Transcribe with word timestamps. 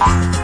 Bye. 0.00 0.39